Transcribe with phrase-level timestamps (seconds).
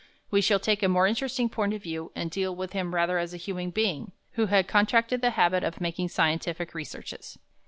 [0.31, 3.35] We shall take a more interesting point of view, and deal with him rather as
[3.35, 7.37] a human being who had contracted the habit of making scientific researches.